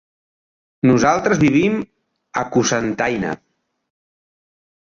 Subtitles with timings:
[0.91, 1.77] Nosaltres vivim
[2.43, 3.37] a Cocentaina.